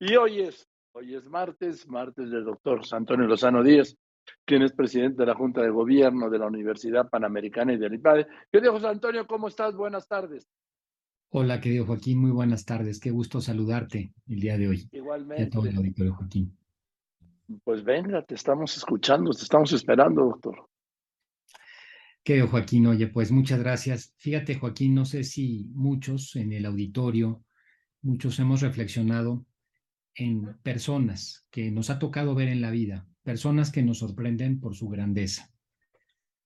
[0.00, 3.96] Y hoy es, hoy es martes, martes del doctor Antonio Lozano Díaz,
[4.44, 8.28] quien es presidente de la Junta de Gobierno de la Universidad Panamericana y del IPADE.
[8.52, 9.74] Querido José Antonio, ¿cómo estás?
[9.74, 10.46] Buenas tardes.
[11.30, 13.00] Hola, querido Joaquín, muy buenas tardes.
[13.00, 14.88] Qué gusto saludarte el día de hoy.
[14.92, 15.42] Igualmente.
[15.42, 16.56] a todo el auditorio, Joaquín.
[17.64, 20.68] Pues venga, te estamos escuchando, te estamos esperando, doctor.
[22.22, 24.14] Querido Joaquín, oye, pues muchas gracias.
[24.18, 27.42] Fíjate, Joaquín, no sé si muchos en el auditorio,
[28.00, 29.44] muchos hemos reflexionado
[30.18, 34.74] en personas que nos ha tocado ver en la vida, personas que nos sorprenden por
[34.74, 35.52] su grandeza,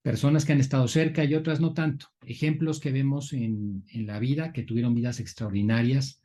[0.02, 4.18] personas que han estado cerca y otras no tanto, ejemplos que vemos en, en la
[4.18, 6.20] vida, que tuvieron vidas extraordinarias,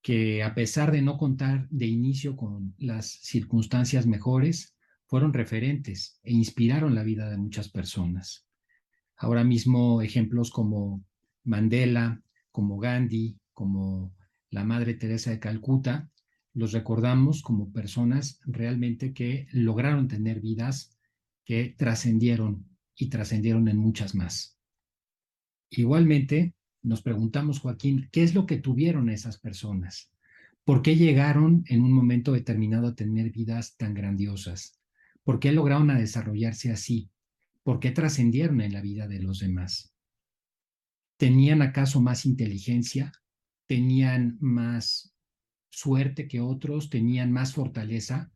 [0.00, 4.76] que a pesar de no contar de inicio con las circunstancias mejores,
[5.06, 8.46] fueron referentes e inspiraron la vida de muchas personas.
[9.16, 11.04] Ahora mismo ejemplos como
[11.42, 14.14] Mandela, como Gandhi, como
[14.50, 16.09] la Madre Teresa de Calcuta,
[16.54, 20.96] los recordamos como personas realmente que lograron tener vidas
[21.44, 24.58] que trascendieron y trascendieron en muchas más.
[25.70, 30.10] Igualmente, nos preguntamos, Joaquín, ¿qué es lo que tuvieron esas personas?
[30.64, 34.80] ¿Por qué llegaron en un momento determinado a tener vidas tan grandiosas?
[35.22, 37.10] ¿Por qué lograron a desarrollarse así?
[37.62, 39.94] ¿Por qué trascendieron en la vida de los demás?
[41.16, 43.12] ¿Tenían acaso más inteligencia?
[43.66, 45.09] ¿Tenían más
[45.70, 48.30] suerte que otros, tenían más fortaleza?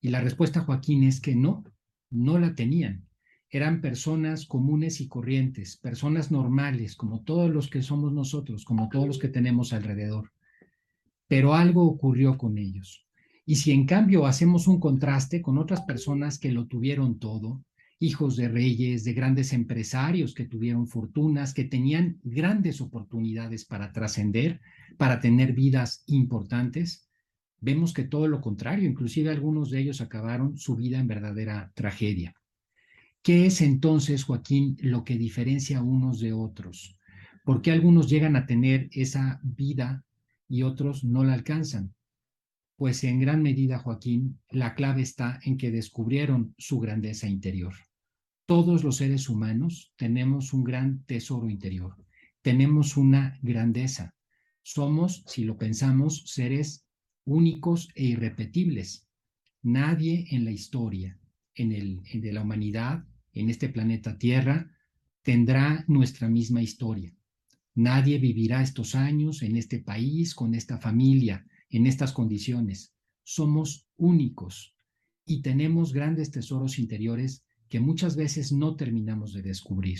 [0.00, 1.64] Y la respuesta, Joaquín, es que no,
[2.10, 3.06] no la tenían.
[3.50, 9.06] Eran personas comunes y corrientes, personas normales, como todos los que somos nosotros, como todos
[9.06, 10.32] los que tenemos alrededor.
[11.28, 13.06] Pero algo ocurrió con ellos.
[13.46, 17.64] Y si en cambio hacemos un contraste con otras personas que lo tuvieron todo,
[17.98, 24.60] hijos de reyes, de grandes empresarios que tuvieron fortunas, que tenían grandes oportunidades para trascender,
[24.96, 27.08] para tener vidas importantes,
[27.60, 32.34] vemos que todo lo contrario, inclusive algunos de ellos acabaron su vida en verdadera tragedia.
[33.22, 36.98] ¿Qué es entonces, Joaquín, lo que diferencia a unos de otros?
[37.44, 40.04] ¿Por qué algunos llegan a tener esa vida
[40.46, 41.94] y otros no la alcanzan?
[42.76, 47.74] Pues en gran medida, Joaquín, la clave está en que descubrieron su grandeza interior.
[48.46, 51.96] Todos los seres humanos tenemos un gran tesoro interior,
[52.42, 54.14] tenemos una grandeza.
[54.62, 56.84] Somos, si lo pensamos, seres
[57.24, 59.06] únicos e irrepetibles.
[59.62, 61.18] Nadie en la historia,
[61.54, 64.70] en, el, de la humanidad, en este planeta Tierra,
[65.22, 67.14] tendrá nuestra misma historia.
[67.74, 71.46] Nadie vivirá estos años en este país, con esta familia,
[71.76, 72.94] en estas condiciones.
[73.22, 74.76] Somos únicos
[75.26, 79.98] y tenemos grandes tesoros interiores que muchas veces no terminamos de descubrir.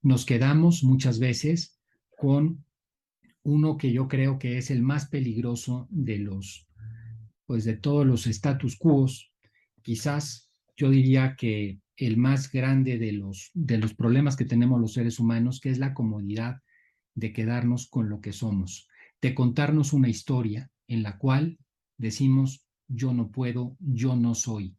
[0.00, 1.78] Nos quedamos muchas veces
[2.16, 2.64] con
[3.42, 6.68] uno que yo creo que es el más peligroso de los,
[7.46, 9.06] pues de todos los status quo.
[9.82, 14.94] Quizás yo diría que el más grande de los, de los problemas que tenemos los
[14.94, 16.62] seres humanos, que es la comodidad
[17.14, 18.88] de quedarnos con lo que somos,
[19.20, 21.58] de contarnos una historia en la cual
[21.96, 24.76] decimos, yo no puedo, yo no soy,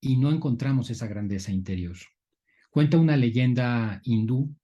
[0.00, 1.96] y no encontramos esa grandeza interior.
[2.70, 4.54] Cuenta una leyenda hindú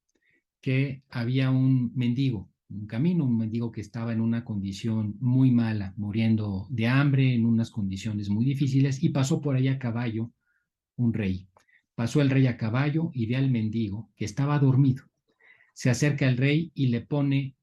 [0.61, 5.93] que había un mendigo, un camino, un mendigo que estaba en una condición muy mala,
[5.97, 10.33] muriendo de hambre, en unas condiciones muy difíciles, y pasó por ahí a caballo
[10.97, 11.49] un rey.
[11.97, 15.05] Pasó el rey a caballo y ve al mendigo que estaba dormido.
[15.75, 17.57] Se acerca al rey y le pone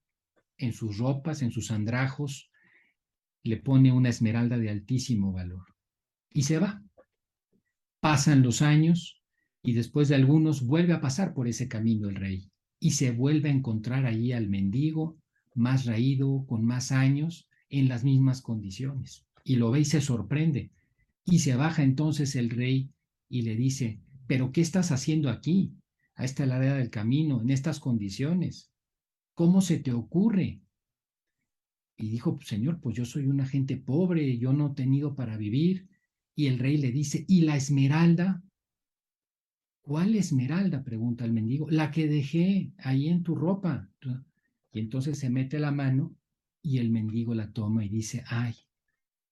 [0.57, 2.50] en sus ropas, en sus andrajos,
[3.43, 5.65] le pone una esmeralda de altísimo valor.
[6.33, 6.83] Y se va.
[7.99, 9.21] Pasan los años
[9.63, 13.49] y después de algunos vuelve a pasar por ese camino el rey y se vuelve
[13.49, 15.17] a encontrar allí al mendigo,
[15.53, 19.25] más raído, con más años, en las mismas condiciones.
[19.43, 20.71] Y lo ve y se sorprende.
[21.23, 22.89] Y se baja entonces el rey
[23.29, 25.75] y le dice, pero ¿qué estás haciendo aquí,
[26.15, 28.71] a esta ladera del camino, en estas condiciones?
[29.35, 30.61] ¿Cómo se te ocurre?
[32.01, 35.87] Y dijo, Señor, pues yo soy una gente pobre, yo no he tenido para vivir.
[36.35, 38.43] Y el rey le dice, ¿y la esmeralda?
[39.81, 40.83] ¿Cuál esmeralda?
[40.83, 41.69] pregunta el mendigo.
[41.69, 43.87] La que dejé ahí en tu ropa.
[44.71, 46.15] Y entonces se mete la mano
[46.63, 48.55] y el mendigo la toma y dice, ay,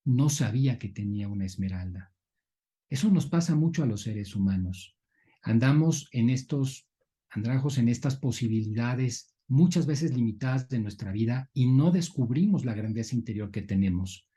[0.06, 2.14] no sabía que tenía una esmeralda.
[2.88, 4.96] Eso nos pasa mucho a los seres humanos.
[5.42, 6.88] Andamos en estos
[7.30, 13.16] andrajos, en estas posibilidades muchas veces limitadas de nuestra vida y no descubrimos la grandeza
[13.16, 14.28] interior que tenemos.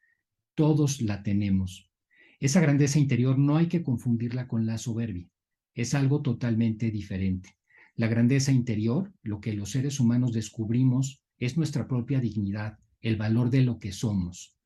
[0.54, 1.90] Todos la tenemos.
[2.40, 5.28] Esa grandeza interior no hay que confundirla con la soberbia.
[5.74, 7.50] Es algo totalmente diferente.
[7.94, 13.50] La grandeza interior, lo que los seres humanos descubrimos, es nuestra propia dignidad, el valor
[13.50, 14.56] de lo que somos.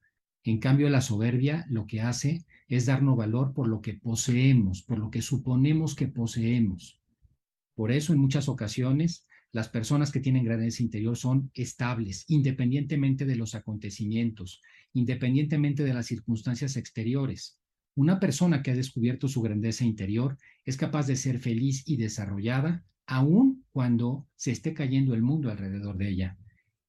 [0.44, 4.99] En cambio, la soberbia lo que hace es darnos valor por lo que poseemos, por
[4.99, 7.00] lo que suponemos que poseemos.
[7.75, 13.36] Por eso, en muchas ocasiones, las personas que tienen grandeza interior son estables, independientemente de
[13.36, 14.60] los acontecimientos,
[14.92, 17.58] independientemente de las circunstancias exteriores.
[17.94, 20.36] Una persona que ha descubierto su grandeza interior
[20.66, 25.96] es capaz de ser feliz y desarrollada aun cuando se esté cayendo el mundo alrededor
[25.96, 26.36] de ella.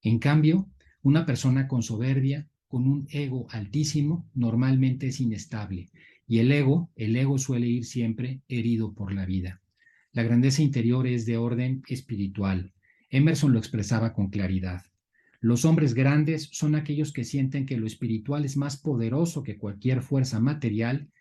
[0.01, 0.69] En cambio,
[1.01, 5.89] una persona con soberbia, con un ego altísimo, normalmente es inestable.
[6.27, 9.61] Y el ego, el ego suele ir siempre herido por la vida.
[10.17, 12.73] La grandeza interior es de orden espiritual.
[13.11, 14.81] Emerson lo expresaba con claridad.
[15.41, 20.01] Los hombres grandes son aquellos que sienten que lo espiritual es más poderoso que cualquier
[20.01, 21.11] fuerza material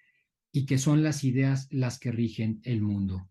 [0.51, 3.29] y que son las ideas las que rigen el mundo.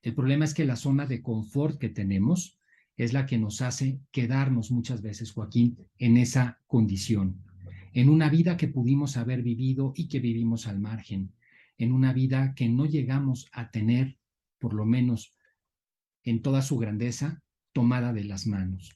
[0.00, 2.58] El problema es que la zona de confort que tenemos
[2.96, 7.44] es la que nos hace quedarnos muchas veces, Joaquín, en esa condición,
[7.92, 11.34] en una vida que pudimos haber vivido y que vivimos al margen,
[11.76, 14.16] en una vida que no llegamos a tener,
[14.62, 15.36] por lo menos
[16.22, 17.42] en toda su grandeza,
[17.72, 18.94] tomada de las manos.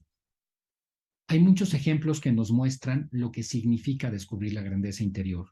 [1.27, 5.51] Hay muchos ejemplos que nos muestran lo que significa descubrir la grandeza interior.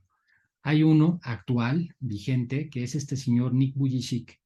[0.63, 4.41] Hay uno actual, vigente, que es este señor Nick Bujicic,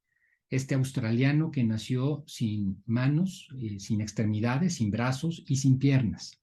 [0.48, 6.40] este australiano que nació sin manos, eh, sin extremidades, sin brazos y sin piernas.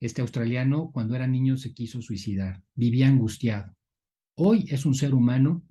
[0.00, 3.76] Este australiano cuando era niño se quiso suicidar, vivía angustiado.
[4.34, 5.62] Hoy es un ser humano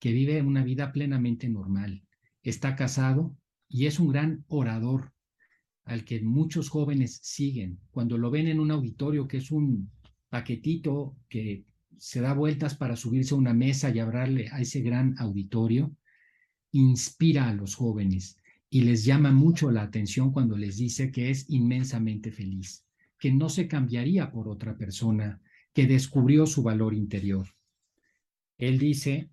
[0.00, 2.05] que vive una vida plenamente normal,
[2.50, 3.36] está casado
[3.68, 5.12] y es un gran orador
[5.84, 7.80] al que muchos jóvenes siguen.
[7.90, 9.90] Cuando lo ven en un auditorio que es un
[10.28, 11.64] paquetito que
[11.98, 15.96] se da vueltas para subirse a una mesa y hablarle a ese gran auditorio,
[16.72, 18.38] inspira a los jóvenes
[18.70, 22.84] y les llama mucho la atención cuando les dice que es inmensamente feliz,
[23.18, 25.40] que no se cambiaría por otra persona,
[25.72, 27.48] que descubrió su valor interior.
[28.58, 29.30] Él dice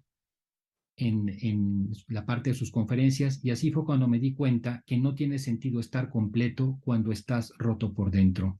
[0.95, 5.15] en, la parte de sus conferencias, y así fue cuando me di cuenta que no
[5.15, 8.59] tiene sentido estar completo cuando estás roto por dentro.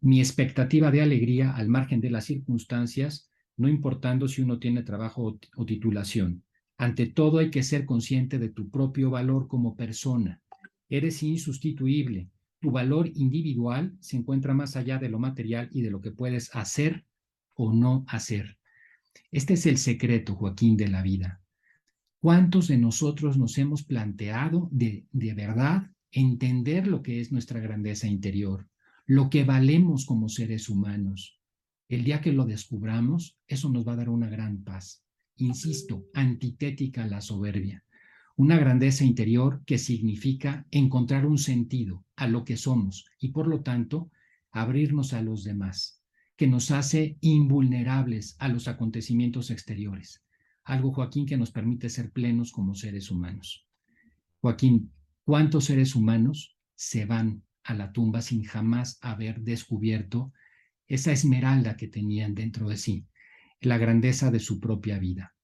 [0.00, 5.38] Mi expectativa de alegría al margen de las circunstancias, no importando si uno tiene trabajo
[5.56, 6.42] o titulación.
[6.76, 10.42] Ante todo hay que ser consciente de tu propio valor como persona.
[10.88, 12.28] Eres insustituible.
[12.60, 16.54] Tu valor individual se encuentra más allá de lo material y de lo que puedes
[16.54, 17.04] hacer
[17.54, 18.58] o no hacer.
[19.30, 21.43] Este es el secreto, Joaquín, de la vida.
[22.24, 28.06] ¿Cuántos de nosotros nos hemos planteado de, de verdad entender lo que es nuestra grandeza
[28.06, 28.66] interior,
[29.04, 31.38] lo que valemos como seres humanos?
[31.86, 35.04] El día que lo descubramos, eso nos va a dar una gran paz.
[35.36, 37.84] Insisto, antitética a la soberbia.
[38.36, 43.60] Una grandeza interior que significa encontrar un sentido a lo que somos y por lo
[43.60, 44.10] tanto
[44.50, 46.00] abrirnos a los demás,
[46.38, 50.23] que nos hace invulnerables a los acontecimientos exteriores
[50.64, 53.66] algo, Joaquín, que nos permite ser plenos como seres humanos.
[54.40, 54.92] Joaquín,
[55.24, 60.32] ¿cuántos seres humanos se van a la tumba sin jamás haber descubierto
[60.86, 63.06] esa esmeralda que tenían dentro de sí,
[63.60, 65.34] la grandeza de su propia vida?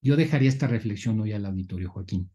[0.00, 2.30] Yo dejaría esta reflexión hoy al auditorio, Joaquín.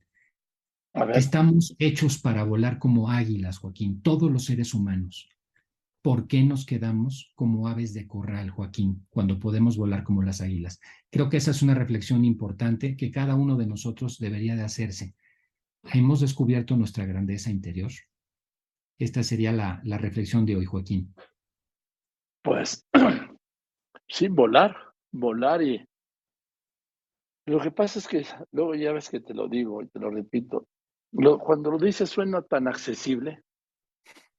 [1.14, 5.30] Estamos hechos para volar como águilas, Joaquín, todos los seres humanos.
[6.04, 10.82] ¿Por qué nos quedamos como aves de corral, Joaquín, cuando podemos volar como las águilas?
[11.10, 15.16] Creo que esa es una reflexión importante que cada uno de nosotros debería de hacerse.
[15.94, 17.92] ¿Hemos descubierto nuestra grandeza interior?
[19.00, 21.16] Esta sería la, la reflexión de hoy, Joaquín.
[22.44, 22.86] Pues
[24.08, 24.76] sí, volar,
[25.12, 25.88] volar y...
[27.46, 30.10] Lo que pasa es que luego ya ves que te lo digo y te lo
[30.10, 30.68] repito,
[31.12, 33.42] cuando lo dices suena tan accesible,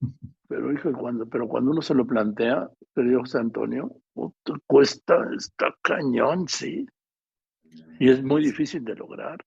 [0.54, 3.90] pero, hijo, cuando, pero cuando uno se lo plantea, pero José Antonio,
[4.68, 6.86] cuesta, está cañón, sí.
[7.98, 9.44] Y es muy difícil de lograr.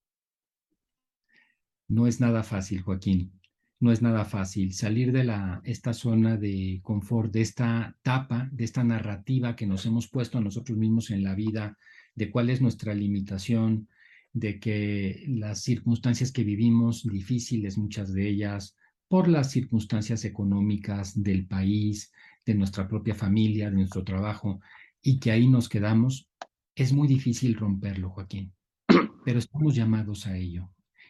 [1.88, 3.32] No es nada fácil, Joaquín.
[3.80, 8.66] No es nada fácil salir de la, esta zona de confort, de esta tapa, de
[8.66, 11.78] esta narrativa que nos hemos puesto a nosotros mismos en la vida,
[12.16, 13.88] de cuál es nuestra limitación,
[14.34, 18.76] de que las circunstancias que vivimos, difíciles muchas de ellas,
[19.08, 22.12] por las circunstancias económicas del país,
[22.46, 24.60] de nuestra propia familia, de nuestro trabajo,
[25.02, 26.30] y que ahí nos quedamos,
[26.76, 28.54] es muy difícil romperlo, Joaquín,
[29.26, 30.70] pero estamos llamados a ello.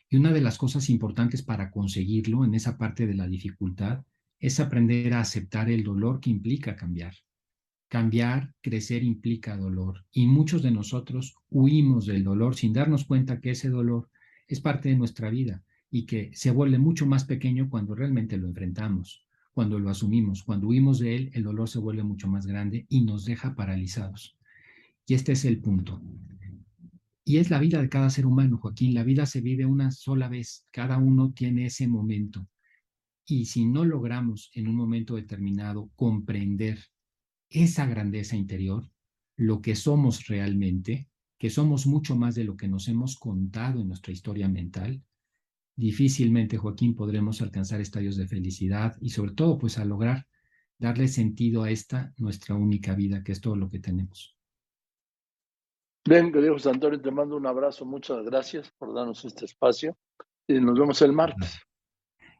[0.09, 4.05] Y una de las cosas importantes para conseguirlo en esa parte de la dificultad
[4.39, 7.15] es aprender a aceptar el dolor que implica cambiar.
[7.89, 13.51] Cambiar, crecer implica dolor y muchos de nosotros huimos del dolor sin darnos cuenta que
[13.51, 14.09] ese dolor
[14.47, 18.47] es parte de nuestra vida y que se vuelve mucho más pequeño cuando realmente lo
[18.47, 20.43] enfrentamos, cuando lo asumimos.
[20.43, 24.37] Cuando huimos de él, el dolor se vuelve mucho más grande y nos deja paralizados.
[25.05, 26.01] Y este es el punto.
[27.23, 28.93] Y es la vida de cada ser humano, Joaquín.
[28.93, 30.65] La vida se vive una sola vez.
[30.71, 32.47] Cada uno tiene ese momento.
[33.25, 36.79] Y si no logramos en un momento determinado comprender
[37.49, 38.89] esa grandeza interior,
[39.35, 43.89] lo que somos realmente, que somos mucho más de lo que nos hemos contado en
[43.89, 45.03] nuestra historia mental,
[45.77, 50.27] difícilmente, Joaquín, podremos alcanzar estadios de felicidad y sobre todo, pues a lograr
[50.77, 54.35] darle sentido a esta nuestra única vida, que es todo lo que tenemos.
[56.03, 59.97] Bien, querido José Antonio, te mando un abrazo, muchas gracias por darnos este espacio
[60.45, 61.59] y nos vemos el martes.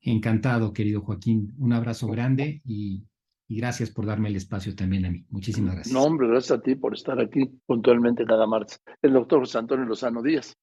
[0.02, 3.06] Encantado, querido Joaquín, un abrazo grande y
[3.48, 5.26] y gracias por darme el espacio también a mí.
[5.30, 5.94] Muchísimas gracias.
[5.94, 8.82] No, hombre, gracias a ti por estar aquí puntualmente cada martes.
[9.02, 10.56] El doctor José Antonio Lozano Díaz,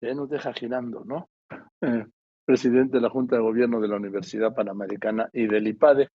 [0.00, 1.28] que nos deja girando, ¿no?
[1.84, 2.06] Eh,
[2.46, 6.08] presidente de la Junta de Gobierno de la Universidad Panamericana y del IPADE.